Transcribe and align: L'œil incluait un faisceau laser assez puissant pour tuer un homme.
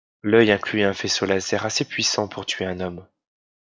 L'œil 0.23 0.49
incluait 0.51 0.83
un 0.83 0.95
faisceau 0.95 1.27
laser 1.27 1.63
assez 1.63 1.85
puissant 1.85 2.27
pour 2.27 2.47
tuer 2.47 2.65
un 2.65 2.79
homme. 2.79 3.05